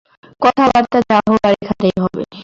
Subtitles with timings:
[0.41, 2.21] কথাবার্তা যা হবার এখানেই হবে।